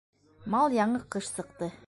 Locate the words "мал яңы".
0.55-1.03